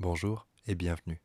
[0.00, 1.20] Bonjour et bienvenue.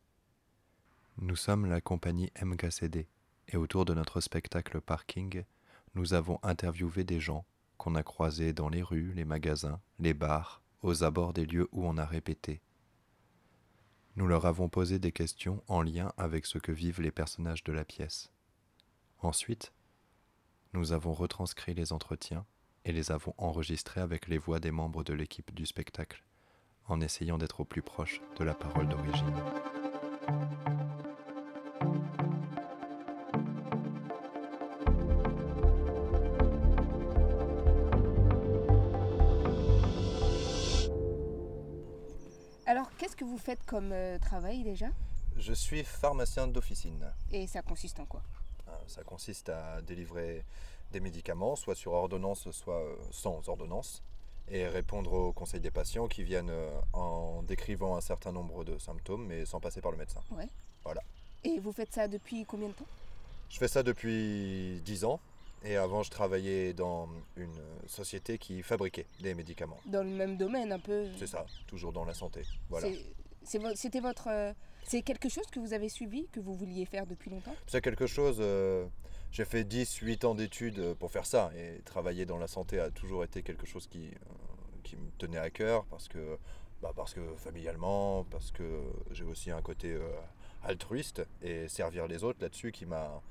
[1.19, 3.07] Nous sommes la compagnie MKCD
[3.47, 5.45] et autour de notre spectacle Parking,
[5.93, 7.45] nous avons interviewé des gens
[7.77, 11.87] qu'on a croisés dans les rues, les magasins, les bars, aux abords des lieux où
[11.87, 12.59] on a répété.
[14.17, 17.71] Nous leur avons posé des questions en lien avec ce que vivent les personnages de
[17.71, 18.29] la pièce.
[19.19, 19.71] Ensuite,
[20.73, 22.45] nous avons retranscrit les entretiens
[22.83, 26.25] et les avons enregistrés avec les voix des membres de l'équipe du spectacle,
[26.87, 29.33] en essayant d'être au plus proche de la parole d'origine.
[42.67, 44.87] Alors, qu'est-ce que vous faites comme euh, travail déjà?
[45.37, 47.11] Je suis pharmacien d'officine.
[47.31, 48.21] Et ça consiste en quoi?
[48.67, 50.43] Euh, Ça consiste à délivrer
[50.91, 54.01] des médicaments, soit sur ordonnance, soit euh, sans ordonnance,
[54.49, 58.77] et répondre aux conseils des patients qui viennent euh, en décrivant un certain nombre de
[58.77, 60.21] symptômes, mais sans passer par le médecin.
[60.31, 60.47] Ouais.
[60.83, 61.01] Voilà.
[61.43, 62.85] Et vous faites ça depuis combien de temps?
[63.49, 65.19] Je fais ça depuis 10 ans,
[65.63, 69.77] et avant je travaillais dans une société qui fabriquait des médicaments.
[69.85, 72.41] Dans le même domaine un peu C'est ça, toujours dans la santé.
[72.69, 72.87] Voilà.
[73.75, 74.27] C'était votre.
[74.29, 77.55] euh, C'est quelque chose que vous avez suivi, que vous vouliez faire depuis longtemps?
[77.67, 78.87] C'est quelque chose, euh,
[79.35, 82.79] j'ai fait 10, 8 ans d'études euh, pour faire ça et travailler dans la santé
[82.79, 84.29] a toujours été quelque chose qui, euh,
[84.83, 86.37] qui me tenait à cœur parce que,
[86.81, 88.63] bah, parce que familialement, parce que
[89.11, 90.07] j'ai aussi un côté euh,
[90.63, 93.21] altruiste et servir les autres là-dessus qui m'a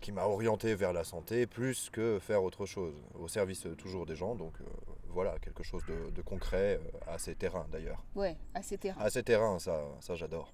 [0.00, 4.16] qui m'a orienté vers la santé plus que faire autre chose, au service toujours des
[4.16, 4.64] gens, donc euh,
[5.08, 8.04] voilà, quelque chose de, de concret, euh, assez terrain d'ailleurs.
[8.14, 9.00] Ouais, assez terrain.
[9.00, 10.52] Assez terrain, ça, ça j'adore.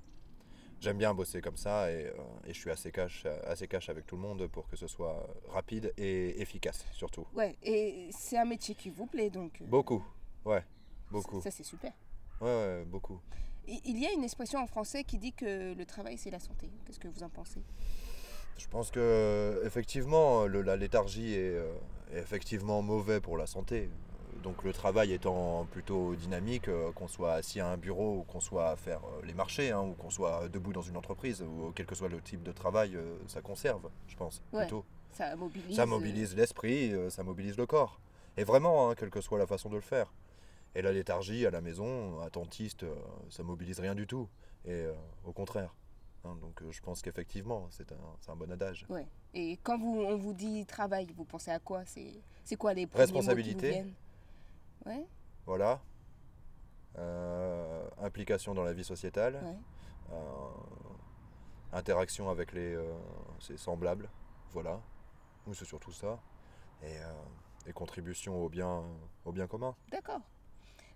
[0.83, 2.13] J'aime bien bosser comme ça et, euh,
[2.45, 5.29] et je suis assez cash, assez cash avec tout le monde pour que ce soit
[5.49, 7.25] rapide et efficace surtout.
[7.35, 9.61] Ouais, et c'est un métier qui vous plaît donc.
[9.61, 10.05] euh, Beaucoup,
[10.45, 10.65] ouais,
[11.11, 11.41] beaucoup.
[11.41, 11.93] Ça, c'est super.
[12.41, 13.21] Ouais, ouais, beaucoup.
[13.69, 16.69] Il y a une expression en français qui dit que le travail, c'est la santé.
[16.85, 17.63] Qu'est-ce que vous en pensez?
[18.59, 21.73] Je pense que effectivement, le- la léthargie est, euh,
[22.13, 23.89] est effectivement mauvais pour la santé.
[24.43, 28.41] Donc le travail étant plutôt dynamique, euh, qu'on soit assis à un bureau ou qu'on
[28.41, 31.73] soit à faire euh, les marchés, hein, ou qu'on soit debout dans une entreprise, ou
[31.75, 34.63] quel que soit le type de travail, euh, ça conserve, je pense, Ouais.
[34.63, 34.85] plutôt.
[35.13, 35.77] Ça mobilise.
[35.77, 38.01] Ça mobilise l'esprit, ça mobilise le corps.
[38.39, 40.11] Et vraiment, hein, quelle que soit la façon de le faire.
[40.75, 42.87] Et la léthargie à la maison, attentiste,
[43.29, 44.27] ça mobilise rien du tout.
[44.65, 45.75] Et euh, au contraire.
[46.25, 48.87] Hein, donc je pense qu'effectivement, c'est un, bon adage.
[48.89, 49.07] Ouais.
[49.35, 51.83] Et quand vous, on vous dit travail, vous pensez à quoi?
[51.85, 53.85] C'est quoi les premiers mots qui vous Responsabilité.
[54.87, 55.07] Ouais,
[55.47, 55.81] Voilà.
[56.99, 59.41] Euh, implication dans la vie sociéale.
[59.43, 59.57] ouais.
[60.13, 60.17] Euh,
[61.73, 62.93] interaction avec les, euh,
[63.41, 64.11] ses semblables.
[64.51, 64.81] Voilà.
[65.47, 66.19] Oui, c'est surtout ça.
[66.83, 66.97] Et,
[67.67, 68.83] et contribution au bien,
[69.25, 69.75] au bien commun.
[69.91, 70.21] D'accord.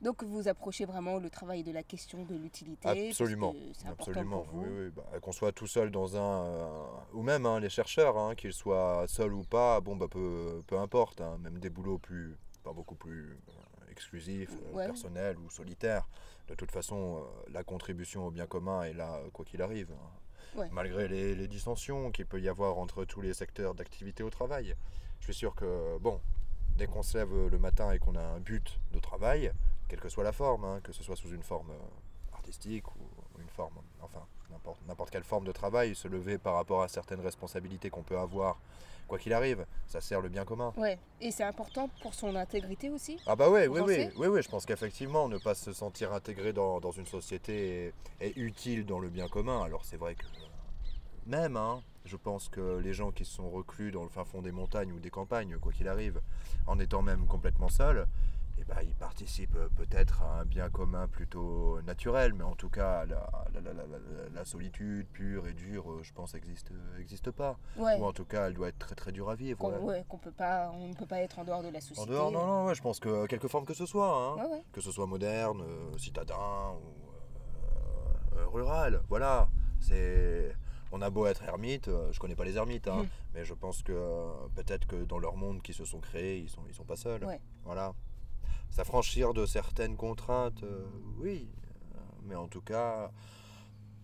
[0.03, 3.09] Donc vous approchez vraiment le travail de la question de l'utilité.
[3.09, 3.55] Absolument,
[3.87, 4.43] absolument.
[4.43, 4.63] pour vous.
[4.65, 8.19] Oui, oui, bah, qu'on soit tout seul dans un, euh, ou même hein, les chercheurs,
[8.19, 11.99] hein, qu'ils soient seuls ou pas, bon bah peu, peu importe, hein, même des boulots
[11.99, 13.39] plus, pas beaucoup plus
[13.97, 14.87] exclusifs, euh, Ouais.
[14.87, 16.07] personnels ou solitaires.
[16.49, 19.91] De toute façon, euh, la contribution au bien commun est là euh, quoi qu'il arrive.
[19.93, 20.59] hein.
[20.61, 20.69] Ouais.
[20.71, 24.75] Malgré les, les dissensions qu'il peut y avoir entre tous les secteurs d'activité au travail.
[25.21, 26.21] Je suis sûr que bon,
[26.77, 29.53] dès qu'on se lève le matin et qu'on a un but de travail,
[29.89, 31.73] quelle que soit la forme, hein, que ce soit sous une forme
[32.33, 33.09] artistique ou
[33.41, 33.75] une forme,
[34.87, 38.59] n'importe quelle forme de travail, se lever par rapport à certaines responsabilités qu'on peut avoir,
[39.09, 40.73] quoi qu'il arrive, ça sert le bien commun.
[40.77, 40.99] Ouais.
[41.21, 43.19] Et c'est important pour son intégrité aussi?
[43.27, 46.53] Ah bah ouais, oui, oui, oui, oui, je pense qu'effectivement, ne pas se sentir intégré
[46.53, 49.63] dans, dans une société est, est utile dans le bien commun.
[49.63, 50.27] Alors c'est vrai que
[51.27, 54.53] même, hein, je pense que les gens qui sont reclus dans le fin fond des
[54.53, 56.21] montagnes ou des campagnes, quoi qu'il arrive,
[56.67, 58.07] en étant même complètement seuls,
[58.59, 62.71] eh ben, ils participent euh, peut-être à un bien commun plutôt naturel, mais en tout
[62.71, 63.73] cas, la, la- la-
[64.35, 67.59] la- solitude pure et dure, euh, je pense, n'existe existe pas.
[67.77, 67.99] Ouais.
[67.99, 69.59] Ou en tout cas, elle doit être très très dure à vivre.
[69.59, 69.79] Qu'on ouais.
[69.79, 72.01] ouais, qu'on peut pas, on ne peut pas être en dehors de la société.
[72.01, 74.61] En dehors, non, non, ouais, je pense que quelque forme que ce soit, hein.
[74.73, 76.35] Que ce soit moderne, euh, citadin
[76.75, 77.11] ou
[78.37, 79.49] euh, euh, rural, voilà.
[79.81, 80.55] C'est,
[80.93, 83.09] on a beau être ermite, euh, je connais pas les ermites, hein, Mhm.
[83.35, 86.49] mais je pense que euh, peut-être que dans leur monde qui se sont créés, ils
[86.49, 87.25] sont, ils sont pas seuls.
[87.25, 87.41] Ouais.
[87.65, 87.93] Voilà.
[88.71, 90.85] S'affranchir de certaines contraintes, euh,
[91.19, 91.49] oui,
[92.25, 93.11] mais en tout cas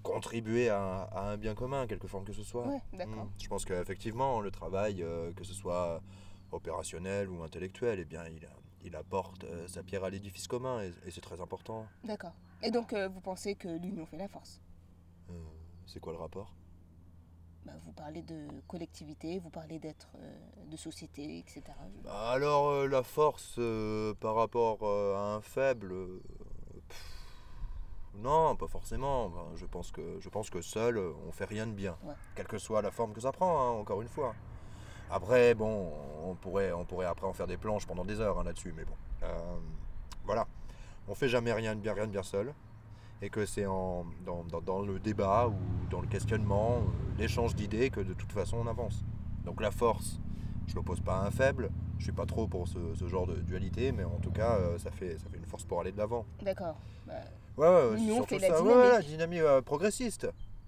[0.03, 2.67] contribuer à, à un bien commun, quelque forme que ce soit.
[2.67, 3.25] Ouais, d'accord.
[3.25, 3.31] Mm.
[3.41, 6.03] Je pense qu'effectivement, le travail, euh, que ce soit
[6.51, 8.49] opérationnel ou intellectuel, eh bien, il,
[8.85, 11.87] il apporte euh, sa pierre à l'édifice commun et, et c'est très important.
[12.05, 12.33] D'accord.
[12.63, 14.61] Et donc euh, vous pensez que l'union fait la force?
[15.87, 16.53] C'est quoi le rapport?
[17.65, 20.35] Bah, Vous parlez de collectivité, vous parlez d'être euh,
[20.71, 21.63] de société, etc.
[22.05, 25.95] Bah, Alors, euh, la force euh, par rapport à un faible,
[26.89, 27.19] pff,
[28.17, 29.29] Non, pas forcément.
[29.29, 31.97] Ben, Je pense que, je pense que seul, on fait rien de bien.
[32.03, 32.15] Ouais.
[32.35, 34.35] Quelle que soit la forme que ça prend, hein, encore une fois.
[35.11, 35.93] Après, bon,
[36.25, 38.85] on pourrait, on pourrait après en faire des planches pendant des heures hein, là-dessus, mais
[38.85, 38.95] bon.
[40.25, 40.47] Voilà.
[41.09, 42.55] On fait jamais rien de bien, rien de bien seul.
[43.23, 45.55] Et que c'est dans, dans- dans le débat ou
[45.91, 49.05] dans le questionnement, euh, l'échange d'idées que de toute façon on avance.
[49.45, 50.21] Donc la force,
[50.67, 51.71] je l'oppose pas à un faible.
[51.99, 54.77] Je suis pas trop pour ce, ce genre de dualité, mais en tout cas, euh,
[54.79, 56.27] ça fait, ça fait une force pour aller de l'avant.
[56.43, 56.77] D'accord.
[57.07, 57.15] Bah,
[57.57, 58.57] Ouais, ouais, Nous, fait la ça.
[58.61, 58.77] Dynamique.
[58.77, 60.27] ouais, la dynamique euh, progressiste.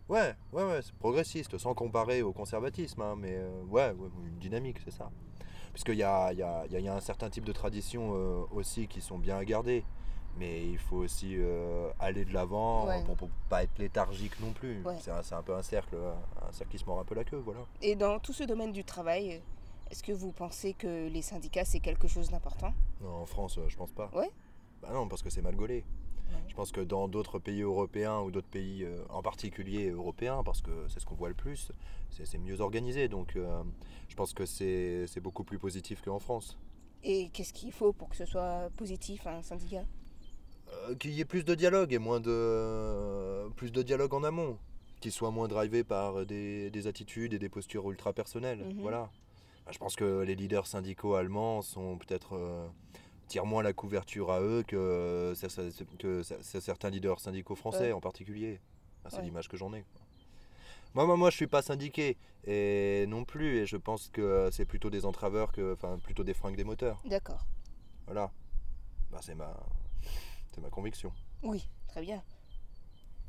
[0.08, 4.38] Ouais, ouais, ouais, c'est progressiste, sans comparer au conservatisme, hein, mais euh, ouais, ouais, une
[4.38, 5.10] dynamique, c'est ça.
[5.72, 8.12] Puisqu'il y a, il y, a, y a- y a un certain type de traditions
[8.14, 9.82] euh, aussi qui sont bien à garder,
[10.38, 13.02] mais il faut aussi euh, aller de l'avant Ouais.
[13.04, 14.82] pour, pour pas être léthargique non plus.
[14.82, 14.96] Ouais.
[15.00, 17.38] C'est un, un peu un cercle, un cercle qui se mord un peu la queue,
[17.44, 17.60] voilà.
[17.82, 19.42] Et dans tout ce domaine du travail,
[19.90, 22.72] est-ce que vous pensez que les syndicats, c'est quelque chose d'important?
[23.00, 24.10] Non, en France, euh, je pense pas.
[24.14, 24.30] Ouais.
[24.82, 25.84] Bah non, parce que c'est mal gaulé.
[26.30, 26.40] Ouais.
[26.48, 30.62] Je pense que dans d'autres pays européens ou d'autres pays euh, en particulier européens, parce
[30.62, 31.70] que c'est ce qu'on voit le plus,
[32.10, 33.08] c'est mieux organisé.
[33.08, 33.62] Donc euh,
[34.08, 36.56] je pense que c'est beaucoup plus positif qu'en France.
[37.02, 39.84] Et qu'est-ce qu'il faut pour que ce soit positif, un syndicat?
[40.98, 44.58] Qu'il y ait plus de dialogue et moins de plus de dialogue en amont,
[45.00, 48.64] qu'il soit moins drivé par des, des attitudes et des postures ultra personnelles.
[48.64, 48.80] Mhm.
[48.82, 49.10] Voilà.
[49.66, 52.66] Bah, Je pense que les leaders syndicaux allemands sont peut-être euh,
[53.28, 57.92] tirent moins la couverture à eux que, cer- certains leaders syndicaux français Ouais.
[57.92, 58.60] en particulier.
[59.08, 59.22] C'est Ouais.
[59.24, 59.84] l'image que j'en ai.
[60.94, 62.16] Moi, moi, moi, je suis pas syndiqué
[62.46, 66.34] et non plus, et je pense que c'est plutôt des entraveurs que, enfin, plutôt des
[66.34, 67.02] fringues des moteurs.
[67.04, 67.44] D'accord.
[68.06, 68.30] Voilà.
[69.10, 69.56] Bah, c'est ma,
[70.54, 71.12] c'est ma conviction.
[71.42, 72.22] Oui, très bien.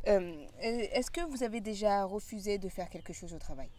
[0.08, 3.70] Euh, est-ce que vous avez déjà refusé de faire quelque chose au travail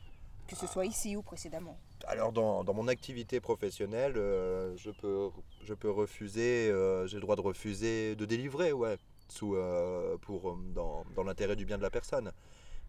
[0.49, 1.79] Que ce soit ici ou précédemment?
[2.09, 5.31] Alors dans, dans mon activité professionnelle, euh, je, peux,
[5.65, 8.99] je peux refuser, euh, j'ai le droit de refuser de délivrer, ouais,
[9.29, 12.33] sous, euh, pour, euh, dans, dans l'intérêt du bien de la personne.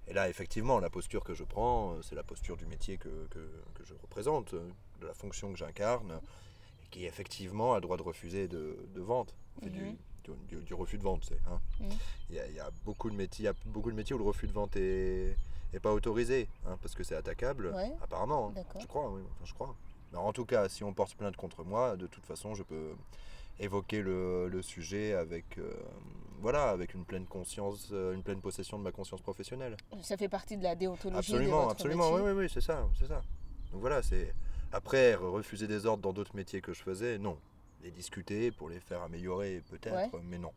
[0.07, 3.27] Et là, effectivement, la posture que je prends, euh, c'est la posture du métier que,
[3.29, 4.67] que, que je représente, euh,
[5.01, 6.19] de la fonction que j'incarne,
[6.89, 9.35] qui effectivement a le droit de refuser de, de vente.
[9.57, 9.91] On fait du, Mhm.
[9.91, 9.97] du,
[10.49, 11.59] du- du refus de vente, hein.
[11.79, 11.89] Mhm.
[12.29, 14.15] Il y, a, il y a beaucoup de métiers, il y a beaucoup de métiers
[14.15, 15.35] où le refus de vente est,
[15.73, 17.91] est pas autorisé, hein, parce que c'est attaquable, Ouais.
[18.01, 18.53] apparemment.
[18.55, 18.63] hein.
[18.79, 19.75] Je crois, oui, enfin, je crois.
[20.11, 22.91] Mais en tout cas, si on porte plainte contre moi, de toute façon, je peux
[23.59, 25.73] évoquer le, le sujet avec, euh,
[26.39, 29.75] voilà, avec une pleine conscience, euh, une pleine possession de ma conscience professionnelle.
[30.01, 32.61] Ça fait partie de la déontologie de Absolument, votre absolument, métier oui, oui, oui, c'est
[32.61, 33.21] ça, c'est ça.
[33.71, 34.33] Donc voilà, c'est
[34.71, 37.37] après refuser des ordres dans d'autres métiers que je faisais, non.
[37.81, 40.51] Les discuter pour les faire améliorer, peut-être, mais non.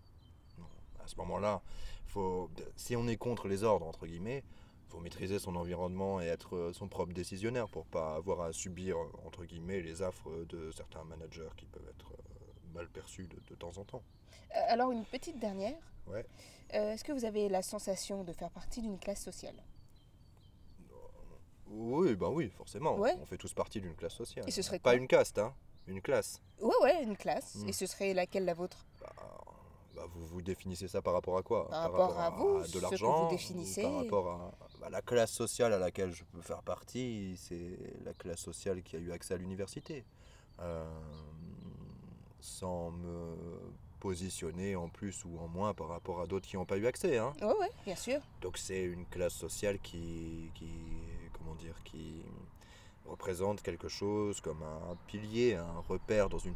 [0.59, 0.67] Non.
[1.05, 1.61] À ce moment-là,
[2.07, 4.43] faut, si on est contre les ordres entre guillemets,
[4.89, 8.97] faut maîtriser son environnement et être euh, son propre décisionnaire pour pas avoir à subir
[9.25, 13.55] entre guillemets les affres de certains managers qui peuvent être euh, mal perçus de, de
[13.55, 14.03] temps en temps.
[14.57, 15.79] Euh, Alors, une petite dernière.
[16.09, 16.27] Ouais.
[16.75, 19.55] Euh, Est-ce que vous avez la sensation de faire partie d'une classe sociale?
[21.69, 22.97] Oui, ben oui, forcément.
[22.97, 23.15] Ouais.
[23.21, 24.45] On fait tous partie d'une classe sociale.
[24.49, 25.55] Et ce serait pas une caste, hein,
[25.91, 26.41] une classe.
[26.61, 27.59] Ouais, ouais, une classe.
[27.67, 28.87] Et ce serait laquelle la vôtre?
[29.01, 29.13] Bah,
[29.95, 31.69] bah, vous vous définissez ça par rapport à quoi?
[31.69, 33.83] Par rapport à vous, de l'argent définissez.
[33.83, 38.41] Par rapport à la classe sociale à laquelle je peux faire partie, c'est la classe
[38.41, 40.05] sociale qui a eu accès à l'université.
[40.61, 40.85] Euh,
[42.41, 43.37] sans me
[43.99, 47.19] positionner en plus ou en moins par rapport à d'autres qui n'ont pas eu accès.
[47.19, 47.35] Hein.
[47.43, 48.21] Ouais, ouais, bien sûr.
[48.41, 50.71] Donc c'est une classe sociale qui, qui,
[51.33, 52.23] comment dire, qui
[53.11, 56.55] représente quelque chose comme un pilier, un repère dans une,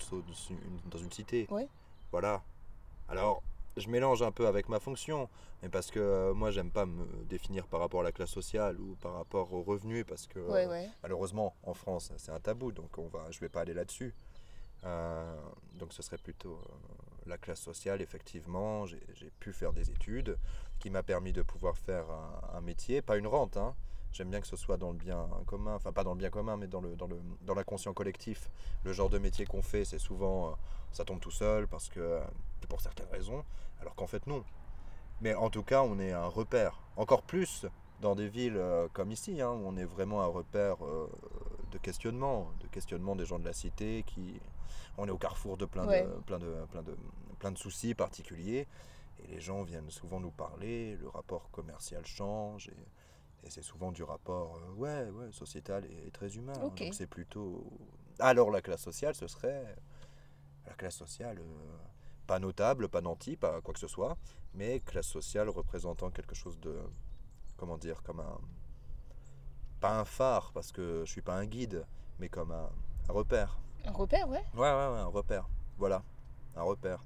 [0.86, 1.46] dans une cité.
[2.12, 2.42] Voilà.
[3.08, 3.42] Alors,
[3.76, 5.28] je mélange un peu avec ma fonction,
[5.62, 8.80] mais parce que euh, moi, j'aime pas me définir par rapport à la classe sociale
[8.80, 10.68] ou par rapport aux revenus, parce que Ouais, euh,
[11.02, 14.14] malheureusement, en France, c'est un tabou, donc on va, je vais pas aller là-dessus.
[14.84, 15.36] Euh,
[15.78, 16.74] donc ce serait plutôt euh,
[17.26, 18.86] la classe sociale, effectivement.
[18.86, 20.36] J'ai j'ai pu faire des études
[20.78, 23.56] qui m'a permis de pouvoir faire un, un métier, pas une rente.
[23.56, 23.74] hein.
[24.14, 26.56] J'aime bien que ce soit dans le bien commun, enfin pas dans le bien commun,
[26.56, 28.48] mais dans le dans le dans l'inconscient collectif.
[28.84, 30.52] Le genre de métier qu'on fait, c'est souvent euh,
[30.92, 32.20] ça tombe tout seul parce que euh,
[32.68, 33.44] pour certaines raisons,
[33.80, 34.44] alors qu'en fait non.
[35.20, 36.80] Mais en tout cas, on est un repère.
[36.96, 37.66] Encore plus
[38.00, 40.76] dans des villes euh, comme ici, hein, où on est vraiment un repère
[41.72, 44.40] de questionnement, de questionnement des gens de la cité qui
[44.96, 46.02] on est au carrefour de plein Ouais.
[46.04, 46.96] de plein de plein de
[47.40, 48.68] plein de soucis particuliers
[49.24, 52.76] et les gens viennent souvent nous parler, le rapport commercial change et,
[53.44, 56.52] et c'est souvent du rapport euh, ouais ouais sociétal et, très humain.
[56.56, 56.60] hein.
[56.60, 57.64] Donc c'est plutôt
[58.18, 59.76] alors la classe sociale ce serait
[60.66, 61.76] la classe sociale euh,
[62.26, 64.16] pas notable, pas nanti, pas quoi que ce soit,
[64.54, 66.74] mais classe sociale représentant quelque chose de
[67.58, 68.38] comment dire comme un
[69.80, 71.84] pas un phare parce que je suis pas un guide,
[72.18, 72.70] mais comme un,
[73.08, 73.58] un repère.
[73.84, 74.42] Un repère, ouais.
[74.54, 75.46] Ouais, ouais, ouais, un repère.
[75.76, 76.02] Voilà,
[76.56, 77.04] un repère.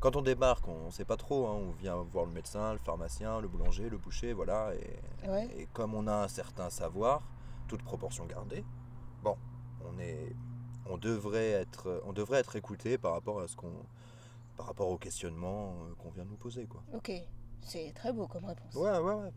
[0.00, 1.46] Quand on débarque, on ne sait pas trop.
[1.46, 4.72] hein, on vient voir le médecin, le pharmacien, le boulanger, le boucher, voilà.
[4.74, 5.48] Et, Ouais.
[5.56, 7.22] et comme on a un certain savoir,
[7.68, 8.64] toute proportion gardée,
[9.22, 9.36] bon,
[9.86, 10.34] on est,
[10.86, 13.72] on devrait être, on devrait être écouté par rapport à ce qu'on,
[14.56, 16.82] par rapport au questionnement euh, qu'on vient de nous poser, quoi.
[16.92, 17.10] Ok,
[17.62, 18.74] c'est très beau comme réponse.
[18.74, 19.30] Ouais, ouais, ouais.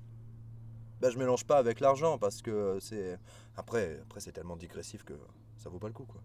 [1.00, 3.18] Bah, je mélange pas avec l'argent parce que c'est,
[3.56, 5.14] après, après c'est tellement digressif que
[5.58, 6.22] ça vaut pas le coup, quoi.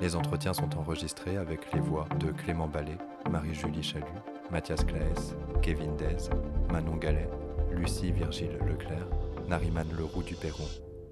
[0.00, 2.98] Les entretiens sont enregistrés avec les voix de Clément Ballet,
[3.30, 4.04] Marie-Julie Chalut,
[4.50, 6.30] Mathias Claes, Kevin Dez,
[6.70, 7.28] Manon Gallet,
[7.70, 9.08] Lucie Virgile Leclerc,
[9.48, 10.68] Nariman Leroux du Perron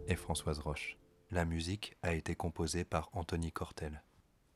[0.09, 0.99] et Françoise Roche.
[1.31, 4.03] La musique a été composée par Anthony Cortel.